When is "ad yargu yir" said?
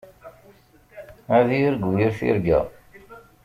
1.37-2.11